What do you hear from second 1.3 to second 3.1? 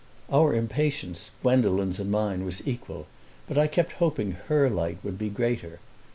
Gwendolen's and mine, was equal,